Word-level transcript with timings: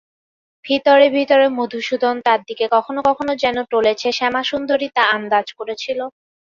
ভিতরে 0.65 1.05
ভিতরে 1.09 1.45
মধুসূদন 1.57 2.15
তার 2.25 2.39
দিকে 2.49 2.65
কখনো 2.75 2.99
কখনো 3.09 3.31
যেন 3.43 3.57
টলেছে, 3.71 4.09
শ্যামাসুন্দরী 4.11 4.87
তা 4.95 5.03
আন্দাজ 5.15 5.47
করেছিল। 5.59 5.99